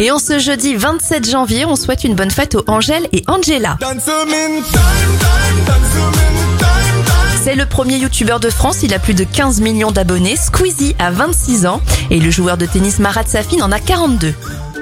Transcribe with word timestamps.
Et 0.00 0.12
en 0.12 0.18
ce 0.18 0.38
jeudi 0.38 0.76
27 0.76 1.28
janvier, 1.28 1.64
on 1.64 1.74
souhaite 1.74 2.04
une 2.04 2.14
bonne 2.14 2.30
fête 2.30 2.54
aux 2.54 2.62
Angèle 2.68 3.08
et 3.12 3.24
Angela. 3.26 3.76
C'est 7.42 7.56
le 7.56 7.66
premier 7.66 7.96
youtubeur 7.96 8.38
de 8.38 8.50
France, 8.50 8.82
il 8.84 8.94
a 8.94 9.00
plus 9.00 9.14
de 9.14 9.24
15 9.24 9.60
millions 9.60 9.90
d'abonnés, 9.90 10.36
Squeezie 10.36 10.94
a 11.00 11.10
26 11.10 11.66
ans 11.66 11.80
et 12.10 12.20
le 12.20 12.30
joueur 12.30 12.56
de 12.56 12.66
tennis 12.66 12.98
Marat 13.00 13.24
Safin 13.26 13.60
en 13.60 13.72
a 13.72 13.80
42. 13.80 14.34